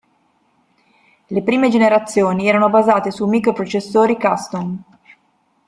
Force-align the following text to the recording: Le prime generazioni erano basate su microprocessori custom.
Le 1.27 1.43
prime 1.43 1.69
generazioni 1.69 2.47
erano 2.47 2.71
basate 2.71 3.11
su 3.11 3.27
microprocessori 3.27 4.15
custom. 4.17 4.83